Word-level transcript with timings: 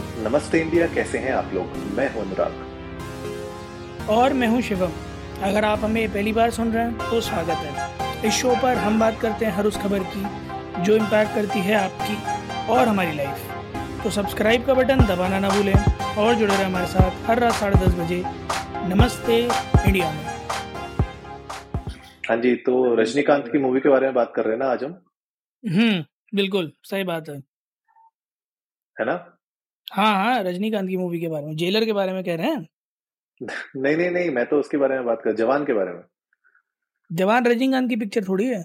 नमस्ते 0.00 0.60
इंडिया 0.60 0.86
कैसे 0.94 1.18
हैं 1.18 1.32
आप 1.32 1.50
लोग? 1.54 1.76
मैं 1.96 2.12
हूँ 2.14 2.22
अनुराग। 2.22 4.08
और 4.10 4.32
मैं 4.32 4.48
हूँ 4.48 4.60
शिवम। 4.62 4.92
अगर 5.42 5.64
आप 5.64 5.78
हमें 5.78 6.08
पहली 6.12 6.32
बार 6.32 6.50
सुन 6.50 6.72
रहे 6.72 6.84
हैं 6.84 7.10
तो 7.10 7.20
स्वागत 7.20 7.64
है। 7.64 8.26
इस 8.28 8.34
शो 8.34 8.54
पर 8.62 8.76
हम 8.76 8.98
बात 9.00 9.20
करते 9.20 9.44
हैं 9.44 9.52
हर 9.52 9.66
उस 9.66 9.76
खबर 9.76 10.02
की 10.14 10.82
जो 10.84 10.96
इम्पैक्ट 10.96 11.34
करती 11.34 11.60
है 11.60 11.74
आपकी 11.74 12.16
और 12.72 12.88
हमारी 12.88 13.16
लाइफ 13.16 14.02
तो 14.04 14.10
सब्सक्राइब 14.10 14.66
का 14.66 14.74
बटन 14.74 15.06
दबाना 15.06 15.38
ना 15.38 15.48
भूलें 15.48 15.74
और 15.74 16.34
जुड़े 16.34 16.54
रहें 16.54 16.64
हमारे 16.64 16.86
साथ 16.86 17.28
हर 17.28 17.38
रात 17.38 17.52
साढ़े 17.52 17.86
दस 17.86 17.94
बजे 17.94 18.22
नमस्ते 18.88 19.38
इंडिया 19.42 20.10
में। 20.12 20.24
हाँ 22.28 22.36
जी 22.36 22.54
तो 22.56 22.94
रजनीकांत 22.94 23.48
की 23.52 23.58
मूवी 23.58 23.80
के 23.80 23.88
बारे 23.88 24.06
में 24.06 24.14
बात 24.14 24.32
कर 24.36 24.44
रहे 24.44 24.52
हैं 24.52 24.58
ना 24.58 24.70
आज 24.70 24.84
हम? 24.84 25.00
हम्म 25.64 26.04
बिल्कुल 26.34 26.72
सही 26.84 27.04
बात 27.04 27.28
है। 27.28 27.36
है 28.96 29.06
ना? 29.06 29.37
हाँ 29.92 30.14
हाँ 30.14 30.42
रजनीकांत 30.42 30.88
की 30.88 30.96
मूवी 30.96 31.20
के 31.20 31.28
बारे 31.28 31.46
में 31.46 31.56
जेलर 31.56 31.84
के 31.84 31.92
बारे 31.92 32.12
में 32.12 32.24
कह 32.24 32.34
रहे 32.34 32.46
हैं? 32.46 32.68
नहीं 33.76 33.96
नहीं 33.96 34.10
नहीं 34.10 34.30
मैं 34.30 34.46
तो 34.46 34.60
उसके 34.60 34.76
बारे 34.76 34.94
में 34.94 35.04
बात 35.04 35.22
कर 35.24 35.32
जवान 35.32 35.64
के 35.64 35.72
बारे 35.72 35.92
में। 35.92 36.02
जवान 37.12 37.46
रजनीकांत 37.46 37.88
की 37.88 37.96
पिक्चर 37.96 38.24
थोड़ी 38.24 38.46
है। 38.46 38.64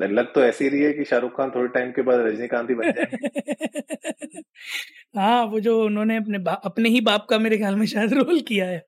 लग 0.00 0.34
तो 0.34 0.44
ऐसी 0.44 0.68
रही 0.68 0.82
है 0.82 0.92
कि 0.92 1.04
शाहरुख 1.04 1.36
खान 1.36 1.50
थोड़े 1.50 1.68
टाइम 1.68 1.90
के 1.92 2.02
बाद 2.02 2.20
रजनीकांत 2.20 2.70
ही 2.70 2.74
बन 2.74 2.90
जाए। 2.90 3.06
हाँ 5.16 5.44
वो 5.44 5.60
जो 5.60 5.84
उन्होंने 5.84 6.16
अपने 6.16 6.38
अपने 6.64 6.88
ही 6.88 7.00
बाप 7.00 7.26
का 7.30 7.38
मेरे 7.38 7.58
ख्याल 7.58 7.76
में 7.76 7.86
शायद 7.86 8.12
रोल 8.12 8.40
किया 8.40 8.66
है। 8.66 8.86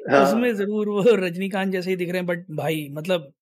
हाँ। 0.00 0.22
उसमें 0.22 0.54
ज़रूर 0.54 0.88
वो 0.88 1.02
रजनीकांत 1.16 1.72
जैसे 1.72 1.90
ही 1.90 1.96
दिख 1.96 2.08
रहे 2.08 2.18
हैं 2.18 2.26
बट 2.26 2.46
भाई 2.50 2.88
मतलब 2.92 3.32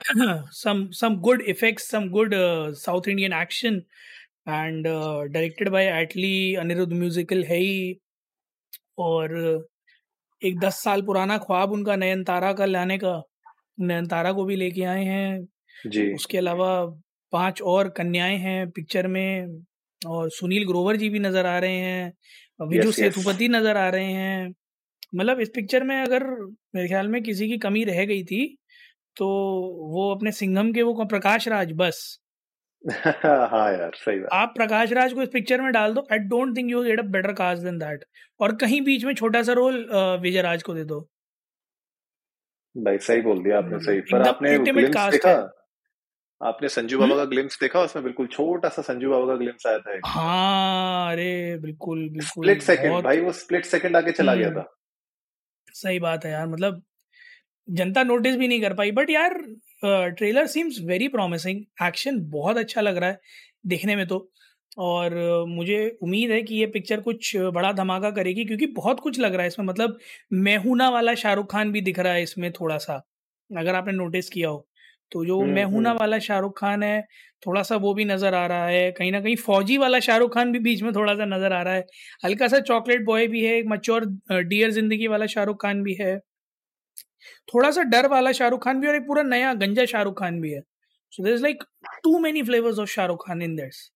some 0.52 0.88
some 0.92 1.16
good 1.22 1.42
effects, 1.42 1.88
some 1.88 2.08
good 2.10 2.34
uh, 2.34 2.74
South 2.74 3.08
Indian 3.08 3.32
action, 4.46 4.82
directed 5.32 5.68
uh, 5.68 5.76
Atlee 5.76 6.54
Anirudh 6.54 6.92
musical 6.92 7.42
है 7.44 7.56
ही। 7.56 8.00
और 8.98 9.32
एक 10.42 10.58
दस 10.60 10.82
साल 10.84 11.02
पुराना 11.02 11.38
ख्वाब 11.38 11.72
उनका 11.72 11.96
नयन 11.96 12.22
तारा 12.24 12.52
का 12.52 12.64
लाने 12.64 12.98
का 12.98 13.22
नयन 13.80 14.06
तारा 14.06 14.32
को 14.32 14.44
भी 14.44 14.56
लेके 14.56 14.82
आए 14.82 15.04
हैं। 15.04 15.46
जी। 15.86 16.12
उसके 16.14 16.38
अलावा 16.38 16.68
पाँच 17.32 17.62
और 17.62 17.88
कन्याएँ 17.88 18.36
हैं 18.38 18.70
पिक्चर 18.70 19.06
में 19.06 19.62
और 20.02 20.30
सुनील 20.30 20.66
ग्रोवर 20.66 20.96
जी 20.96 21.08
भी 21.08 21.18
नज़र 21.18 21.46
आ 21.46 21.58
रहे 21.58 21.76
हैं 21.76 22.12
विजू 22.60 22.88
yes, 22.88 22.96
सेतुपति 22.96 23.44
yes. 23.44 23.54
नज़र 23.54 23.76
आ 23.76 23.88
रहे 23.88 24.12
हैं। 24.12 24.54
मतलब 25.14 25.40
इस 25.40 25.50
पिक्चर 25.54 25.84
में 25.84 25.96
अगर 25.96 26.24
मेरे 26.74 26.88
ख्याल 26.88 27.08
में 27.08 27.22
किसी 27.22 27.48
की 27.48 27.58
कमी 27.58 27.84
रह 27.84 28.04
गई 28.04 28.24
थी 28.24 28.46
तो 29.16 29.26
वो 29.92 30.10
अपने 30.14 30.32
सिंघम 30.32 30.72
के 30.72 30.82
वो 30.82 31.04
प्रकाश 31.04 31.48
राज 31.48 31.72
बस। 31.72 31.98
हाँ 33.50 33.72
यार 33.72 33.92
सही 33.96 34.18
बात। 34.18 34.28
आप 34.32 34.52
प्रकाश 34.56 34.92
राज 34.92 35.12
को 35.12 35.22
इस 35.22 35.28
पिक्चर 35.28 35.60
में 35.60 35.70
डाल 35.72 35.94
दो। 35.94 36.06
I 36.12 36.18
don't 36.28 36.56
think 36.56 36.70
you 36.70 36.82
get 36.82 37.00
a 37.00 37.02
better 37.14 37.32
cast 37.32 37.62
than 37.62 37.78
that 37.78 38.04
और 38.40 38.54
कहीं 38.56 38.80
बीच 38.84 39.04
में 39.04 39.14
छोटा 39.14 39.42
सा 39.42 39.52
रोल 39.52 39.84
विजय 40.22 40.42
राज 40.42 40.62
को 40.62 40.74
दे 40.74 40.84
दो। 40.84 41.00
भाई 42.74 42.98
सही 43.00 43.20
बोल 43.22 43.42
दिया 43.42 43.58
आपने 43.58 43.78
सही। 43.84 44.00
पर 44.12 44.28
आपने 44.28 44.58
ग्लिम्स 44.60 45.10
देखा? 45.12 45.34
आपने 46.40 46.68
संजू 46.68 46.98
बाबा 46.98 47.16
का 47.16 47.24
ग्लिम्स 47.24 47.58
देखा? 47.60 47.80
उसमें 47.80 48.02
बिल्कुल 48.04 48.26
छोटा 48.26 48.68
सा 48.68 48.82
संजू 48.82 49.10
बाबा 49.10 49.26
का 49.26 49.36
ग्लिम्स 49.36 49.66
आया 49.66 49.78
था 49.78 49.98
हाँ 50.06 51.12
अरे 51.12 51.58
बिल्कुल 51.58 51.98
बिल्कुल 51.98 52.44
स्प्लिट 52.44 52.62
सेकंड 52.62 53.02
भाई 53.04 53.20
वो 53.20 53.32
स्प्लिट 53.34 53.64
सेकंड 53.64 53.96
आगे 53.96 54.12
चला 54.12 54.34
गया 54.34 54.50
था। 54.50 54.64
सही 55.74 55.98
बात 55.98 56.24
है 56.24 56.32
यार 56.32 56.46
मतलब 56.48 56.82
जनता 57.68 58.02
नोटिस 58.02 58.36
भी 58.36 58.48
नहीं 58.48 58.60
कर 58.60 58.74
पाई। 58.74 58.90
बट 58.92 59.10
यार 59.10 59.34
trailer 59.82 60.46
seems 60.48 60.80
very 60.84 61.08
promising 61.08 61.60
action 61.84 62.20
बहुत 62.30 62.56
अच्छा 62.58 62.80
लग 62.80 62.96
रहा 62.96 63.10
है 63.10 63.20
देखने 63.66 63.96
में 63.96 64.06
तो। 64.06 64.28
और 64.78 65.14
मुझे 65.48 65.78
उम्मीद 66.02 66.30
है 66.30 66.40
कि 66.42 66.54
ये 66.54 66.66
पिक्चर 66.68 67.00
कुछ 67.00 67.36
बड़ा 67.54 67.72
धमाका 67.74 68.10
करेगी 68.12 68.44
क्योंकि 68.44 68.66
बहुत 68.74 69.00
कुछ 69.00 69.18
लग 69.20 69.34
रहा 69.34 69.42
है 69.42 69.48
इसमें 69.48 69.66
मतलब 69.66 69.98
मेहूना 70.34 70.88
वाला 70.90 71.14
शाहरुख 71.16 71.50
खान 71.52 71.72
भी 71.72 71.80
दिख 71.82 71.98
रहा 71.98 72.12
है 72.12 72.22
इसमें 72.22 72.50
थोड़ा 72.52 72.78
सा 72.78 72.94
अगर 73.50 73.74
आपने 73.74 73.92
नोटिस 73.92 74.28
किया 74.30 74.48
हो। 74.48 74.66
तो 75.12 75.24
जो 75.24 75.40
मेहूना 75.46 75.92
वाला 75.92 76.18
शाहरुख 76.18 76.58
खान 76.58 76.82
है 76.82 77.00
थोड़ा 77.42 77.62
सा 77.62 77.76
वो 77.78 77.92
भी 77.94 78.04
नज़र 78.04 78.34
आ 78.34 78.46
रहा 78.46 78.66
है 78.66 78.90
कहीं 78.92 79.10
ना 79.12 79.20
कहीं 79.20 79.36
फौजी 79.38 79.76
वाला 79.78 80.00
शाहरुख 80.00 80.34
खान 80.34 80.52
भी 80.52 80.58
बीच 80.60 80.82
में 80.82 80.92
थोड़ा 80.94 81.14
सा 81.14 81.24
नज़र 81.26 81.52
आ 81.52 81.60
रहा 81.62 81.74
है। 81.74 81.84
हल्का 82.24 82.48
सा 82.48 82.60
चॉकलेट 82.62 83.04
बॉय 83.04 83.26
भी 83.28 83.44
है 83.44 83.56
एक 83.58 83.66
मच्योर 83.68 84.06
डियर 84.32 84.70
ज़िंदगी 84.72 85.06
वाला 85.06 85.26
शाहरुख 85.28 85.62
खान 85.62 85.82
भी 85.82 85.94
है। 86.00 86.14
थोड़ा 87.48 87.70
सा 87.70 87.82
डर 87.90 88.08
वाला 88.08 88.32
शाहरुख 88.32 88.64
खान 88.64 88.80
भी 88.80 88.88
और 88.88 88.96
एक 88.96 89.06
पूरा 89.06 89.22
नया 89.24 89.52
गंजा 89.56 89.84
शाहरुख 89.86 90.18
खान 90.20 90.40
भी 90.40 90.52
है। 90.52 90.60
So 91.12 91.22
there 91.24 91.34
is 91.36 91.42
like 91.42 91.64
too 92.04 92.18
many 92.20 92.42
flavours 92.44 92.78
of 92.78 92.88
Shahrukh 92.90 93.26
Khan 93.28 93.42
in 93.42 93.56
this 93.56 93.88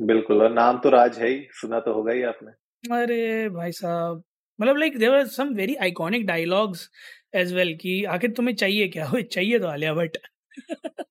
बिल्कुल 0.00 0.42
और 0.42 0.52
नाम 0.52 0.78
तो 0.78 0.90
राज 0.90 1.18
है 1.18 1.28
ही 1.28 1.46
सुना 1.54 1.80
तो 1.80 1.92
होगा 1.94 2.12
ही 2.12 2.22
आपने। 2.24 2.52
अरे 2.84 3.48
भाई 3.50 3.72
साहब 3.72 4.22
मतलब 4.58 4.76
like 4.76 4.96
there 4.98 5.10
were 5.12 5.26
some 5.28 5.48
very 5.54 5.74
iconic 5.82 6.26
dialogues 6.26 6.88
as 7.36 7.52
well 7.54 7.76
कि 7.78 8.02
आखिर 8.10 8.30
तुम्हें 8.32 8.54
चाहिए 8.56 8.88
क्या? 8.88 9.06
हो 9.06 9.20
चाहिए 9.32 9.58
तो 9.58 9.66
आलिया 9.68 9.94
भट्ट 9.94 10.18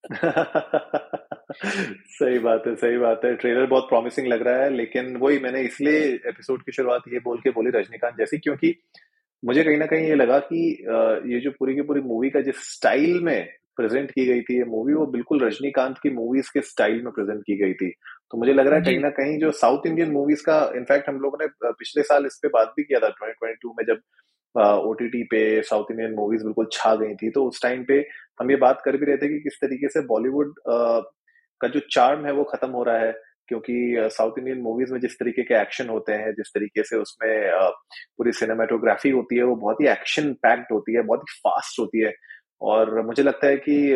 सही 1.53 2.39
बात 2.39 2.63
है 2.67 2.75
सही 2.75 2.97
बात 2.97 3.22
है। 3.25 3.33
ट्रेलर 3.35 3.66
बहुत 3.67 3.83
प्रॉमिसिंग 3.89 4.27
लग 4.27 4.41
रहा 4.41 4.63
है 4.63 4.69
लेकिन 4.69 5.16
वही 5.17 5.39
मैंने 5.39 5.61
इसलिए 5.61 5.99
एपिसोड 6.27 6.63
की 6.63 6.72
शुरुआत 6.72 7.03
ये 7.13 7.19
बोल 7.22 7.39
के 7.39 7.49
बोली 7.51 7.69
रजनीकांत 7.72 8.17
जैसी 8.17 8.38
क्योंकि 8.39 8.73
मुझे 9.43 9.63
कहीं 9.63 9.77
ना 9.77 9.85
कहीं 9.85 10.07
ये 10.07 10.15
लगा 10.15 10.37
कि 10.41 10.59
ये 11.33 11.39
जो 11.39 11.51
पूरी 11.51 11.75
की 11.75 11.81
पूरी 11.81 12.01
मूवी 12.01 12.29
का 12.29 12.41
जिस 12.41 12.55
स्टाइल 12.73 13.19
में 13.23 13.47
प्रेजेंट 13.77 14.11
की 14.11 14.25
गई 14.25 14.41
थी 14.41 14.57
ये 14.57 14.63
मूवी 14.65 14.93
वो 14.93 15.05
बिल्कुल 15.07 15.39
रजनीकांत 15.43 15.97
की 16.03 16.09
मूवीज़ 16.09 16.49
के 16.53 16.61
स्टाइल 16.61 17.01
में 17.03 17.11
प्रेजेंट 17.13 17.41
की 17.41 17.55
गई 17.57 17.73
थी। 17.73 17.89
तो 18.31 18.37
मुझे 18.37 18.53
लग 18.53 18.67
रहा 18.67 18.75
है 18.75 18.85
कहीं 18.85 18.99
ना 18.99 19.09
कहीं 19.09 19.37
जो 19.39 19.51
साउथ 19.53 19.87
इंडियन 19.87 20.11
मूवीज़ 20.11 20.43
का 20.45 20.59
इनफैक्ट 20.75 21.09
हम 21.09 21.19
लोगों 21.21 21.37
ने 21.41 21.47
पिछले 21.63 22.03
साल 22.03 22.25
इस 22.25 22.39
पे 22.43 22.47
बात 22.49 22.73
भी 22.77 22.83
किया 22.83 22.99
था 22.99 23.09
ट्वेंटी 23.09 23.33
ट्वेंटी 23.39 23.57
टू 23.61 23.73
में 23.79 23.85
जब 23.87 24.01
ओ 24.55 24.93
टी 24.93 25.23
पे 25.23 25.41
साउथ 25.63 25.91
इंडियन 25.91 26.13
मूवीज़ 26.13 26.43
बिल्कुल 26.43 26.67
छा 26.73 26.93
गई 26.95 27.15
थी 27.15 27.29
तो 27.31 27.45
उस 27.47 27.61
टाइम 27.63 27.83
पे 27.83 28.03
हम 28.41 28.51
ये 28.51 28.57
बात 28.57 28.81
कर 28.85 28.97
भी 28.97 29.05
रहे 29.05 29.17
थे 29.17 29.27
कि 29.27 29.39
किस 29.39 29.59
तरीके 29.61 29.87
से 29.89 30.01
बॉलीवुड 30.07 30.53
का 30.69 31.67
जो 31.67 31.79
चार्म 31.91 32.25
है 32.25 32.33
वो 32.33 32.43
खत्म 32.43 32.69
हो 32.71 32.83
रहा 32.83 32.97
है। 32.97 33.13
क्योंकि 33.47 33.95
साउथ 33.99 34.31
इंडियन 34.39 34.61
मूवीज़ 34.61 34.93
में 34.93 34.99
जिस 34.99 35.13
तरीके 35.13 35.43
के 35.43 35.53
एक्शन 35.61 35.89
होते 35.89 36.11
हैं, 36.11 36.31
जिस 36.31 36.51
तरीके 36.55 36.83
से 36.83 36.97
उसमें 36.97 37.51
पूरी 38.17 38.31
सिनेमाटोग्राफी 38.31 39.09
होती 39.09 39.35
है, 39.35 39.43
वो 39.43 39.55
बहुत 39.55 39.81
ही 39.81 39.87
एक्शन 39.87 40.33
पैक्ड 40.33 40.65
होती 40.71 40.93
है, 40.93 41.01
बहुत 41.01 41.19
ही 41.19 41.33
फास्ट 41.39 41.79
होती 41.79 42.01
है। 42.01 42.13
और 42.61 43.05
मुझे 43.05 43.23
लगता 43.23 43.47
है 43.47 43.57
कि 43.57 43.95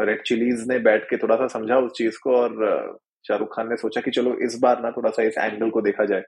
रेड 0.00 0.22
चिलीज 0.22 0.64
ने 0.68 0.78
बैठ 0.78 1.04
के 1.04 1.16
थोड़ा 1.16 1.36
सा 1.36 1.46
समझा 1.46 1.78
उस 1.78 1.92
चीज़ 1.96 2.18
को 2.22 2.36
और 2.36 2.98
शाहरुख 3.28 3.56
खान 3.56 3.68
ने 3.70 3.76
सोचा 3.76 4.00
कि 4.00 4.10
चलो 4.10 4.36
इस 4.38 4.58
बार 4.62 4.82
ना 4.82 4.90
थोड़ा 4.90 5.10
सा 5.10 5.22
इस 5.22 5.38
एंगल 5.38 5.70
को 5.70 5.80
देखा 5.80 6.04
जाए। 6.04 6.22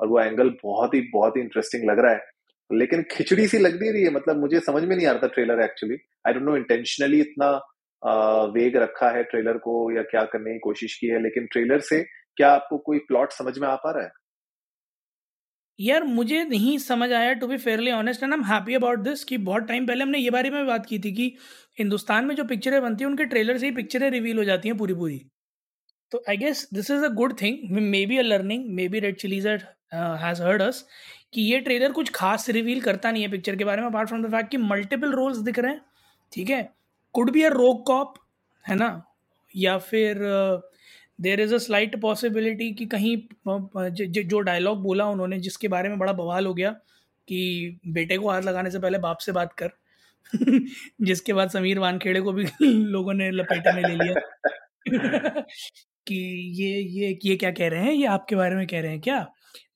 और 0.00 0.08
वो 0.08 0.20
एंगल 0.20 0.50
बहुत 0.62 0.94
ही 0.94 1.00
बहुत 1.12 1.36
ही 1.36 1.42
इंटरेस्टिंग 1.42 1.90
लग 1.90 1.98
रहा 1.98 2.12
है। 2.12 2.20
लेकिन 2.72 3.04
खिचड़ी 3.10 3.46
सी 3.46 3.58
लग 3.58 3.80
नहीं 3.80 3.92
रही 3.92 4.02
है 4.02 4.10
मतलब 4.10 4.36
मुझे 4.36 4.60
समझ 4.60 4.84
में 4.84 4.96
नहीं 4.96 5.06
आ 5.06 5.10
रहा 5.10 5.20
था 5.22 5.26
trailer 5.26 5.60
actually 5.60 5.96
I 6.26 6.32
don't 6.32 6.42
know 6.42 6.56
intentionally 6.56 7.20
इतना 7.20 7.60
वेग 8.02 8.76
रखा 8.76 9.10
है 9.10 9.22
ट्रेलर 9.24 9.58
को 9.58 9.74
या 9.96 10.02
क्या 10.04 10.22
करने 10.24 10.52
की 10.52 10.58
कोशिश 10.58 10.96
की 10.98 11.06
है, 11.06 11.22
लेकिन 11.22 11.46
ट्रेलर 11.46 11.80
से 11.80 12.02
क्या 12.36 12.50
आपको 12.52 12.78
कोई 12.78 12.98
प्लॉट 13.08 13.32
समझ 13.32 13.58
में 13.58 13.68
आ 13.68 13.74
पा 13.76 13.90
रहा 13.90 14.04
है? 14.04 14.10
यार, 15.78 16.04
मुझे 16.04 16.42
नहीं 16.44 16.76
समझ 16.78 17.10
आया 17.12 17.32
to 17.32 17.46
be 17.46 17.56
fairly 17.56 17.90
honest 17.90 18.22
and 18.22 18.32
am 18.34 18.42
happy 18.44 18.74
about 18.74 18.98
this 19.00 19.24
कि 19.24 19.38
बहुत 19.40 19.66
टाइम 19.68 19.86
पहले 19.86 20.02
हमने 20.04 20.18
ये 20.18 20.30
बारे 20.30 20.50
में 20.50 20.66
बात 20.66 20.86
की 20.86 20.98
थी 20.98 21.12
कि 21.12 21.32
हिंदुस्तान 21.78 22.24
में 22.24 22.34
जो 22.36 22.44
पिक्चरें 22.44 22.80
बनती 22.82 23.04
हैं, 23.04 23.10
उनके 23.10 23.24
ट्रेलर 23.24 23.58
से 23.58 23.66
ही 23.66 23.72
पिक्चरें 23.72 24.08
रिवील 24.10 24.38
हो 24.38 24.44
जाती 24.44 24.68
हैं 24.68 24.76
पूरी 24.78 24.94
पूरी 24.94 25.20
तो 26.12 26.22
I 26.28 26.36
guess 26.36 26.68
this 26.74 26.90
is 26.90 27.04
a 27.04 27.08
good 27.14 27.34
thing 27.42 27.70
maybe 28.06 28.18
a 28.18 28.22
learning 28.22 28.64
maybe 28.88 29.00
Red 29.00 29.16
Chillies 29.16 29.46
has 29.46 30.42
heard 30.42 30.62
us 30.62 30.84
कि 31.32 31.42
ये 31.42 31.60
ट्रेलर 31.60 31.92
कुछ 31.92 32.10
खास 32.14 32.48
रिवील 32.50 32.80
करता 32.80 33.10
नहीं 33.10 33.22
है 33.22 33.30
पिक्चर 33.30 33.56
के 33.56 33.64
बारे 33.64 33.82
में 33.82 33.88
अपार्ट 33.88 34.08
फ्रॉम 34.08 34.22
द 34.24 34.30
फैक्ट 34.32 34.50
कि 34.50 34.56
मल्टीपल 34.56 35.12
रोल्स 35.12 35.38
दिख 35.40 35.58
रहे 35.58 35.72
हैं, 35.72 35.80
ठीक 36.32 36.50
है? 36.50 36.77
कुड 37.18 37.30
बी 37.32 37.42
अ 37.42 37.48
रोक 37.48 37.86
कॉप 37.86 38.14
है 38.64 38.74
ना? 38.76 38.90
या 39.54 39.78
फिर 39.78 40.18
there 41.20 41.40
is 41.40 41.54
a 41.54 41.58
slight 41.58 42.00
possibility 42.00 42.72
कि 42.74 42.86
कहीं 42.86 43.16
ज, 43.48 44.02
ज, 44.02 44.22
जो 44.26 44.40
डायलॉग 44.40 44.82
बोला 44.82 45.06
उन्होंने 45.06 45.38
जिसके 45.40 45.68
बारे 45.68 45.88
में 45.88 45.98
बड़ा 45.98 46.12
बवाल 46.12 46.46
हो 46.46 46.54
गया 46.54 46.70
कि 47.28 47.80
बेटे 47.88 48.18
को 48.18 48.30
हाथ 48.30 48.42
लगाने 48.42 48.70
से 48.70 48.78
पहले 48.78 48.98
बाप 48.98 49.18
से 49.18 49.32
बात 49.32 49.52
कर। 49.62 49.70
जिसके 51.02 51.32
बाद 51.32 51.50
समीर 51.50 51.78
वानखेड़े 51.78 52.20
को 52.20 52.32
भी 52.32 52.44
लोगों 52.62 53.14
ने 53.14 53.30
लपेटे 53.30 53.72
में 53.72 53.82
ले 53.84 53.96
लिया। 53.96 54.16
कि 56.06 56.16
ये 56.62 56.80
ये 56.80 57.18
ये 57.24 57.36
क्या 57.36 57.50
कह 57.52 57.68
रहे 57.68 57.82
हैं? 57.84 57.92
ये 57.92 58.06
आपके 58.06 58.36
बारे 58.36 58.56
में 58.56 58.66
कह 58.66 58.80
रहे 58.80 58.90
हैं 58.92 59.00
क्या? 59.00 59.18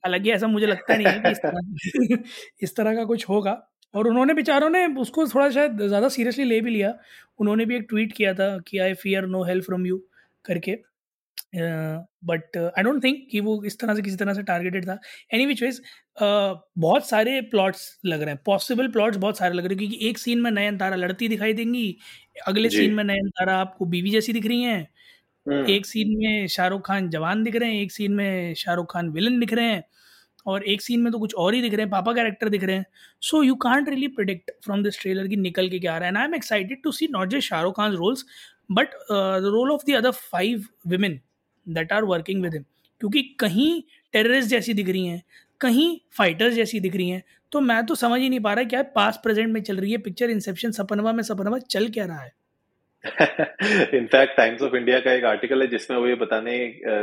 हालाँकि 0.04 0.32
ऐसा 0.32 0.46
मुझे 0.48 0.66
लगता 0.66 0.94
नहीं 0.96 1.12
है 1.12 1.20
कि 1.20 1.30
इस 1.32 1.40
तरह 1.40 2.22
इस 2.62 2.76
तरह 2.76 2.96
का 2.96 3.04
कुछ 3.04 3.28
होगा। 3.28 3.52
और 3.94 4.08
उन्होंने 4.08 4.34
बेचारों 4.34 4.70
ने 4.70 4.86
उसको 5.00 5.26
थोड़ा 5.28 5.48
शायद 5.50 5.82
ज़्यादा 5.82 6.08
सीरियसली 6.10 6.44
ले 6.44 6.60
भी 6.60 6.70
लिया। 6.70 6.94
उन्होंने 7.40 7.64
भी 7.66 7.76
एक 7.76 7.86
ट्वीट 7.90 8.12
किया 8.12 8.34
था 8.34 8.56
कि 8.68 8.78
I 8.80 8.94
fear 8.96 9.26
no 9.28 9.42
help 9.44 9.64
from 9.64 9.86
you 9.86 9.98
करके। 10.44 10.76
बट 12.26 12.56
आई 12.58 12.82
डोंट 12.82 13.02
थिंक 13.04 13.18
कि 13.30 13.40
वो 13.40 13.62
इस 13.66 13.78
तरह 13.80 13.94
से 13.94 14.02
किसी 14.02 14.16
तरह 14.16 14.34
से 14.34 14.42
टारगेटेड 14.44 14.86
था। 14.88 14.98
एनी 15.34 15.46
विच 15.46 15.62
वेज 15.62 15.80
बहुत 16.18 17.08
सारे 17.08 17.40
प्लॉट्स 17.50 17.82
लग 18.06 18.22
रहे 18.22 18.34
हैं। 18.34 18.42
पॉसिबल 18.46 18.88
प्लॉट्स 18.92 19.18
बहुत 19.18 19.38
सारे 19.38 19.54
लग 19.54 19.64
रहे 19.66 19.74
हैं 19.74 19.78
क्योंकि 19.80 20.08
एक 20.08 20.18
सीन 20.18 20.40
में 20.42 20.50
नयन 20.50 20.78
तारा 20.78 20.96
लड़ती 20.96 21.28
दिखाई 21.28 21.52
देंगी 21.54 21.86
अगले 22.46 22.70
सीन 22.70 22.94
में 22.94 23.04
नयन 23.04 23.28
तारा 23.30 23.56
आपको 23.58 23.86
बीवी 23.86 24.10
जैसी 24.10 24.32
दिख 24.32 24.46
रही 24.46 24.62
हैं। 24.62 24.80
हम्म। 25.46 25.66
एक 25.68 25.86
सीन 25.86 26.16
में 26.18 26.46
शाहरुख 26.48 26.86
खान 26.86 27.08
जवान 27.10 27.42
दिख 27.44 27.56
रहे 27.56 27.74
हैं 27.74 27.82
एक 27.82 27.92
सीन 27.92 28.12
में 28.14 28.54
शाहरुख 28.56 28.92
खान 28.92 29.10
विलन 29.12 29.40
दिख 29.40 29.52
रहे 29.54 29.66
हैं। 29.66 29.84
और 30.46 30.64
एक 30.64 30.82
सीन 30.82 31.00
में 31.00 31.10
तो 31.12 31.18
कुछ 31.18 31.34
और 31.34 31.54
ही 31.54 31.60
दिख 31.62 31.74
रहे 31.74 31.82
हैं, 31.82 31.90
पापा 31.90 32.12
कैरेक्टर 32.12 32.48
दिख 32.48 32.64
रहे 32.64 32.76
हैं। 32.76 32.86
So 33.22 33.42
you 33.42 33.54
can't 33.56 33.88
really 33.88 34.08
predict 34.10 34.50
from 34.64 34.82
this 34.82 35.00
trailer 35.00 35.26
की 35.28 35.36
निकल 35.38 35.68
के 35.68 35.78
क्या 35.78 35.94
आ 35.94 35.98
रहा 35.98 36.06
है। 36.06 36.08
And 36.08 36.18
I 36.18 36.24
am 36.24 36.34
excited 36.34 36.82
to 36.84 36.92
see 36.92 37.08
not 37.12 37.28
just 37.28 37.48
Shahrukh 37.48 37.76
Khan 37.76 37.92
roles 37.94 38.24
but 38.72 38.94
the 39.10 39.50
role 39.54 39.70
of 39.72 39.82
the 39.86 39.94
other 39.96 40.10
five 40.10 40.66
women 40.88 41.20
that 41.66 41.92
are 41.92 42.04
working 42.04 42.42
with 42.42 42.54
him 42.54 42.64
क्योंकि 43.00 43.22
कहीं 43.40 43.82
terrorist 44.14 44.48
जैसी 44.48 44.74
दिख 44.74 44.88
रही 44.88 45.06
हैं, 45.06 45.22
कहीं 45.60 45.96
फाइटर्स 46.12 46.54
जैसी 46.54 46.80
दिख 46.80 46.96
रही 46.96 47.08
हैं 47.08 47.22
तो 47.52 47.60
मैं 47.60 47.84
तो 47.86 47.94
समझ 47.94 48.20
ही 48.20 48.28
नहीं 48.28 48.40
पा 48.40 48.52
रहा 48.52 48.64
क्या 48.64 48.82
पास 48.94 49.20
प्रेजेंट 49.24 49.52
में 49.52 49.60
चल 49.62 49.76
रही 49.76 49.92
है 49.92 49.98
पिक्चर 50.00 50.30
इंसेप्शन 50.30 50.70
सपनवा 50.72 51.12
में 51.12 51.22
सपनवा 51.22 51.58
चल 51.60 51.88
क्या 51.88 52.04
रहा 52.04 52.20
है। 52.20 52.32
इनफैक्ट 53.94 54.36
टाइम्स 54.36 54.62
ऑफ़ 54.62 54.76
इंडिया 54.76 54.98
का 55.00 55.12
एक 55.12 55.24
आर्टिकल 55.24 55.62
है 55.62 55.66
जिसमें 55.68 55.96
वो 55.98 56.06
ये 56.08 56.14
बताने 56.16 56.54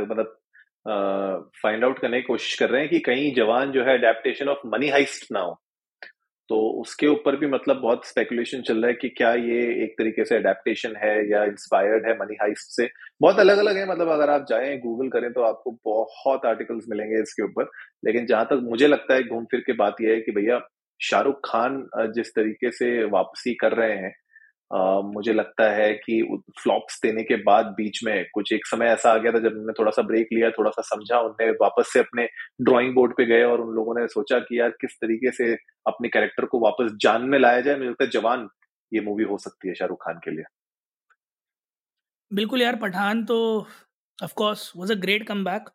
मतलब 0.03 0.38
फाइंड 0.85 1.83
आउट 1.83 1.99
करने 1.99 2.17
की 2.17 2.27
कोशिश 2.27 2.55
कर 2.59 2.69
रहे 2.69 2.81
हैं 2.81 2.89
कि 2.89 2.99
कहीं 3.01 3.33
जवान 3.35 3.71
जो 3.71 3.83
है 3.85 3.97
अडेप्टेशन 3.97 4.49
ऑफ़ 4.49 4.67
मनी 4.67 4.89
हाइस्ट 4.89 5.31
ना 5.31 5.39
हो। 5.39 5.57
तो 6.49 6.57
उसके 6.81 7.07
ऊपर 7.07 7.35
भी 7.37 7.47
मतलब 7.47 7.77
बहुत 7.81 8.05
स्पेकुलेशन 8.07 8.61
चल 8.63 8.77
रहा 8.77 8.87
है 8.87 8.93
कि 8.93 9.09
क्या 9.09 9.33
ये 9.35 9.59
एक 9.83 9.93
तरीके 9.99 10.25
से 10.25 10.35
अडेप्टेशन 10.35 10.95
है 11.03 11.13
या 11.31 11.43
इंस्पायर्ड 11.45 12.07
है 12.07 12.13
मनी 12.19 12.35
हाइस्ट 12.41 12.75
से। 12.75 12.87
बहुत 13.21 13.39
अलग 13.39 13.57
अलग 13.57 13.77
है 13.77 13.87
मतलब 13.91 14.09
अगर 14.11 14.29
आप 14.29 14.45
जाएँ 14.49 14.77
गूगल 14.81 15.09
करें 15.09 15.31
तो 15.33 15.41
आपको 15.43 15.71
बहुत 15.85 16.45
आर्टिकल्स 16.45 16.85
मिलेंगे 16.89 17.21
इसके 17.21 17.43
ऊपर। 17.43 17.69
लेकिन 18.03 18.25
जहाँ 18.25 18.45
तक 18.45 18.61
मुझे 18.63 18.87
लगता 18.87 19.13
है, 19.15 19.23
घूम 19.23 19.45
फिर 19.51 19.59
के 19.67 19.73
बात 19.75 20.01
यह 20.01 20.13
है 20.13 20.21
कि 20.21 20.31
भैया 20.31 20.59
शाहरुख 20.99 21.39
खान 21.45 21.83
जिस 22.15 22.29
तरीके 22.35 22.71
से 22.71 23.03
वापसी 23.09 23.53
कर 23.55 23.73
रहे 23.73 23.95
हैं 23.97 24.13
मुझे 24.71 25.33
लगता 25.33 25.69
है 25.71 25.91
कि 25.95 26.21
फ्लॉप्स 26.59 26.99
देने 27.03 27.23
के 27.23 27.35
बाद 27.43 27.65
बीच 27.77 27.99
में 28.03 28.25
कुछ 28.33 28.51
एक 28.53 28.65
समय 28.67 28.87
ऐसा 28.87 29.11
आ 29.11 29.17
गया 29.17 29.31
था 29.31 29.39
जब 29.39 29.51
उन्होंने 29.51 29.73
थोड़ा 29.79 29.91
सा 29.91 30.01
ब्रेक 30.01 30.27
लिया 30.33 30.49
थोड़ा 30.51 30.71
सा 30.71 30.81
समझा, 30.85 31.19
उनने 31.19 31.49
वापस 31.61 31.93
से 31.93 31.99
अपने 31.99 32.25
ड्राइंग 32.61 32.93
बोर्ड 32.95 33.13
पे 33.17 33.25
गए 33.25 33.43
और 33.43 33.61
उन 33.61 33.75
लोगों 33.75 33.99
ने 33.99 34.07
सोचा 34.07 34.39
कि 34.39 34.59
यार 34.59 34.69
किस 34.81 34.95
तरीके 34.95 35.31
से 35.31 35.53
अपने 35.85 36.09
कैरेक्टर 36.09 36.45
को 36.45 36.59
वापस 36.59 36.91
जान 37.01 37.29
में 37.29 37.39
लाया 37.39 37.61
जाए। 37.61 37.75
मुझे 37.75 37.89
लगता 37.89 38.03
है 38.03 38.09
जवान 38.11 38.47
ये 38.91 39.01
मूवी 39.01 39.23
हो 39.23 39.37
सकती 39.37 39.67
है 39.67 39.73
शाहरुख 39.75 40.03
खान 40.03 40.19
के 40.23 40.31
लिए। 40.31 40.43
बिल्कुल 42.31 42.61
यार, 42.61 42.75
पठान 42.75 43.23
तो 43.25 43.35
of 44.19 44.33
course 44.33 44.71
was 44.77 44.91
a 44.91 44.95
great 44.95 45.27
come 45.27 45.43
back 45.45 45.69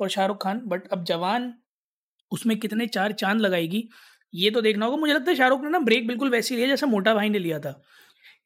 for 0.00 0.08
Shahrukh 0.08 0.42
Khan 0.42 0.60
but 0.66 0.88
अब 0.88 1.04
जवान 1.04 1.52
उसमें 2.32 2.58
कितने 2.60 2.86
चार 2.88 3.12
चाँद 3.14 3.40
लगाएगी, 3.40 3.88
ये 4.34 4.50
तो 4.50 4.60
देखना 4.62 4.86
होगा। 4.86 4.96
मुझे 4.98 5.14
लगता 5.14 5.30
है 5.30 5.36
शाहरुख 5.36 5.62
ने 5.62 5.70
ना 5.70 5.78
ब्रेक 5.80 6.06
बिल्कुल 6.08 6.30
वैसी 6.30 6.56
लिया 6.56 6.68
जैसा 6.68 6.86
मोटा 6.86 7.14
भाई 7.14 7.28
ने 7.28 7.38
लिया 7.38 7.58
था। 7.60 7.80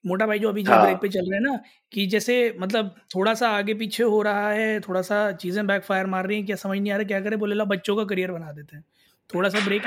मोटा 0.04 0.26
भाई 0.26 0.38
जो 0.38 0.48
अभी 0.48 0.62
हाँ। 0.62 0.82
ब्रेक 0.82 0.96
पे 0.96 1.08
चल 1.08 1.20
रहे 1.20 1.34
हैं 1.34 1.42
ना 1.42 1.58
कि 1.92 2.06
जैसे 2.06 2.34
मतलब 2.60 2.94
थोड़ा 3.14 3.34
सा 3.34 3.48
आगे 3.48 3.74
पीछे 3.74 4.02
हो 4.04 4.20
रहा 4.22 4.50
है 4.50 4.80
थोड़ा 4.80 5.02
सा 5.02 5.20
चीज़ें 5.34 5.66
बैक 5.66 5.82
फायर 5.82 6.06
मार 6.06 6.26
रही 6.26 6.36
हैं 6.36 6.46
क्या 6.46 6.56
समझ 6.56 6.78
नहीं 6.78 6.92
आ 6.92 6.96
रहा 6.96 7.04
क्या 7.04 7.20
करे 7.20 7.36
बोले 7.36 7.54
ला 7.54 7.64
बच्चों 7.66 7.96
का 7.96 8.04
करियर 8.04 8.32
बना 8.32 8.52
देते 8.52 8.76
हैं। 8.76 8.84
थोड़ा 9.30 9.48
सा 9.48 9.64
ब्रेक 9.66 9.82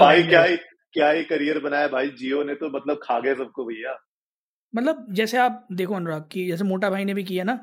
भाई 0.00 0.22
क्या 0.22 0.42
ही 0.44 0.56
क्या 0.94 1.10
ही 1.10 1.22
करियर 1.24 1.58
बनाया 1.58 1.88
भाई 1.88 2.08
जियो 2.18 2.42
ने 2.44 2.54
तो 2.54 2.68
मतलब 2.70 3.00
खा 3.02 3.18
गए 3.20 3.34
सबको 3.34 3.64
भैया। 3.64 3.96
मतलब 4.74 5.06
जैसे 5.10 5.38
आप 5.38 5.66
देखो 5.72 5.94
अनुराग 5.94 6.28
की 6.32 6.46
जैसे 6.48 6.64
मोटा 6.64 6.90
भाई 6.90 7.04
ने 7.04 7.14
भी 7.14 7.24
किया 7.24 7.44
ना 7.44 7.54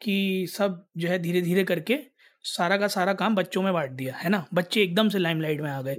कि 0.00 0.46
सब 0.48 0.84
जो 0.96 1.08
है 1.08 1.18
धीरे 1.18 1.40
धीरे 1.42 1.64
करके 1.64 1.98
सारा 2.44 2.76
का 2.76 2.88
सारा 2.88 3.12
काम 3.14 3.34
बच्चों 3.34 3.62
में 3.62 3.72
बांट 3.72 3.90
दिया 3.90 4.14
है 4.14 4.30
ना? 4.30 4.44
बच्चे 4.54 4.82
एकदम 4.82 5.08
से 5.08 5.18
लाइमलाइट 5.18 5.60
में 5.60 5.70
आ 5.70 5.80
गए। 5.82 5.94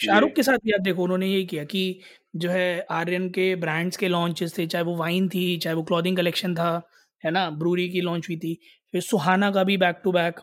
शाहरुख 0.00 0.32
के 0.32 0.42
साथ 0.42 0.58
भी 0.64 0.72
आप 0.72 0.80
देखो 0.80 1.02
उन्होंने 1.02 1.26
यही 1.26 1.44
किया 1.44 1.64
कि 1.64 2.00
जो 2.36 2.50
है 2.50 2.86
आर्यन 2.90 3.28
के 3.30 3.56
ब्रांड्स 3.56 3.96
के 3.96 4.08
लॉन्चेस 4.08 4.58
थे 4.58 4.66
चाहे 4.66 4.84
वो 4.84 4.96
वाइन 4.96 5.28
थी 5.28 5.56
चाहे 5.58 5.76
वो 5.76 5.82
क्लॉथिंग 5.82 6.16
कलेक्शन 6.16 6.54
था 6.54 6.82
है 7.24 7.30
ना? 7.30 7.50
ब्रूरी 7.50 7.88
की 7.90 8.00
लॉन्च 8.00 8.28
हुई 8.28 8.36
थी 8.36 8.58
फिर 8.92 9.00
सुहाना 9.00 9.50
का 9.50 9.64
भी 9.64 9.76
बैक 9.76 10.00
टू 10.04 10.12
बैक 10.12 10.40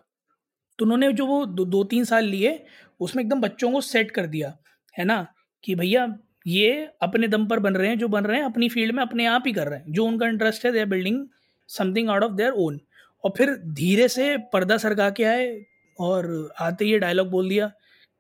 तो 0.80 0.86
उन्होंने 0.86 1.12
जो 1.13 1.25
वो 1.25 1.45
दो, 1.45 1.65
दो 1.65 1.83
तीन 1.83 2.03
साल 2.03 2.25
लिए 2.25 2.65
उसमें 3.00 3.24
एकदम 3.24 3.41
बच्चों 3.41 3.71
को 3.71 3.81
सेट 3.81 4.12
कर 4.12 4.27
दिया 4.27 4.57
है 5.00 5.06
ना? 5.06 5.27
कि 5.63 5.75
भैया 5.75 6.19
ये 6.47 6.89
अपने 7.01 7.27
दम 7.27 7.47
पर 7.47 7.59
बन 7.59 7.75
रहे 7.75 7.88
हैं 7.88 7.97
जो 8.00 8.07
बन 8.07 8.25
रहे 8.25 8.38
हैं 8.38 8.45
अपनी 8.45 8.69
फ़ील्ड 8.69 8.95
में 8.95 9.03
अपने 9.03 9.25
आप 9.25 9.44
ही 9.47 9.53
कर 9.53 9.68
रहे 9.68 9.80
हैं। 9.80 9.86
जो 9.89 10.06
उनका 10.06 10.27
इंटरेस्ट 10.27 10.65
है 10.65 10.71
they 10.71 10.80
are 10.80 10.86
building 10.86 11.27
something 11.68 12.09
out 12.09 12.24
of 12.24 12.33
their 12.33 12.51
own 12.51 12.80
और 13.24 13.33
फिर 13.38 13.56
धीरे 13.56 14.07
से 14.07 14.38
पर्दा 14.38 14.77
सरका 14.77 15.09
के 15.09 15.24
आए 15.24 15.65
और 16.00 16.53
आते 16.59 16.86
ही 16.86 17.00
डायलॉग 17.00 17.27
बोल 17.27 17.50
दिया 17.50 17.71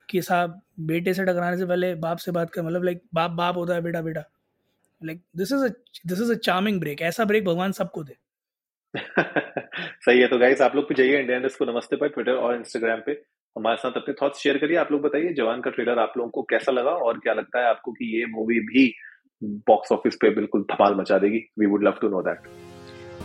कि 0.09 0.21
साहब 0.21 0.61
बेटे 0.79 1.13
से 1.13 1.23
टकराने 1.23 1.57
से 1.57 1.65
पहले 1.65 1.95
बाप 1.95 2.17
से 2.17 2.31
बात 2.31 2.49
कर 2.49 2.61
मतलब 2.61 2.83
लाइक 2.83 3.01
बाप 3.13 3.31
बाप 3.31 3.57
होता 3.57 3.73
है 3.73 3.81
बेटा 3.81 4.01
बेटा। 4.01 4.23
Like 5.01 5.21
this 5.37 5.51
is 5.51 5.63
this 6.07 6.21
is 6.21 6.31
a 6.31 6.35
charming 6.35 6.79
break 6.79 7.01
ऐसा 7.01 7.25
ब्रेक 7.25 7.45
भगवान 7.45 7.71
सबको 7.71 8.03
दे। 8.03 8.15
सही 8.97 10.19
है। 10.19 10.27
तो 10.27 10.37
गाइस 10.37 10.61
आप 10.61 10.75
लोग 10.75 10.85
भी 10.85 10.95
जाइए 10.95 11.19
इंडियन 11.19 11.47
को 11.59 11.65
नमस्ते 11.65 11.95
पर 11.95 12.07
ट्विटर 12.07 12.31
और 12.31 12.55
इंस्टाग्राम 12.55 13.01
पे। 13.05 13.11
हमारे 13.55 13.77
साथ 13.77 13.91
अपने 13.91 14.13
थॉट्स 14.13 14.39
शेयर 14.39 14.57
करिए। 14.57 14.77
आप 14.77 14.91
लोग 14.91 15.01
बताइए 15.01 15.33
जवान 15.33 15.61
का 15.61 15.69
ट्रेलर 15.69 15.99
आप 15.99 16.13
लोगों 16.17 16.29
को 16.29 16.41
कैसा 16.41 16.71
लगा 16.71 16.91
और 16.91 17.19
क्या 17.19 17.33
लगता 17.33 17.59
है 17.59 17.65
आपको 17.65 17.91
कि 17.91 18.05
ये 18.19 18.25
मूवी 18.25 18.59
भी 18.59 18.93
बॉक्स 19.43 19.91
ऑफ़िस 19.91 20.15
पे 20.15 20.29
बिल्कुल 20.29 20.61
धमाल 20.61 20.95
मचा 20.95 21.17
देगी? 21.17 21.39
We 21.59 21.65
would 21.65 21.83
love 21.83 21.97
to 22.01 22.09
know 22.09 22.21
that 22.21 22.47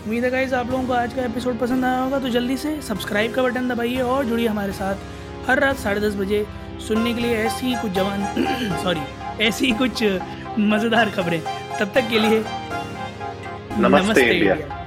उम्मीद 0.04 0.24
है 0.24 0.30
गाइस 0.30 0.52
आप 0.52 0.70
लोगों 0.70 0.86
को 0.86 0.92
आज 0.92 1.14
का 1.14 1.24
एपिसोड 1.24 1.58
पसंद 1.58 1.84
आया 1.84 2.00
होगा 2.00 2.18
तो 2.20 2.28
जल्दी 2.28 2.56
से 2.56 2.80
सब्सक्राइब 2.82 3.34
का 3.34 3.42
बटन 3.42 3.68
दबाइए 3.68 4.00
और 4.02 4.24
जुड़िए 4.24 4.46
हमारे 4.46 4.72
साथ। 4.72 4.96
हर 5.46 5.60
रात 5.60 5.76
साढ़े 5.76 6.00
दस 6.00 6.16
बजे 6.16 6.44
सुनने 6.80 7.14
के 7.14 7.20
लिए 7.20 7.36
ऐसी 7.36 7.66
ही 7.66 7.74
कुछ 7.82 7.92
जवान 7.92 8.24
सॉरी 8.82 9.00
ऐसी 9.44 9.66
ही 9.66 9.72
कुछ 9.78 10.02
मज़ेदार 10.58 11.10
खबरें 11.10 11.40
तब 11.80 11.92
तक 11.94 12.08
के 12.10 12.18
लिए 12.18 12.42
नमस्ते, 13.78 14.06
नमस्ते 14.06 14.30
इंडिया। 14.30 14.83